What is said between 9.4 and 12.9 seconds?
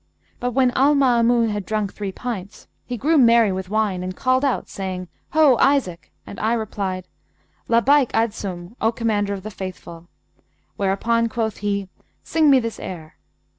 the Faithful,' whereupon quoth he, 'Sing me this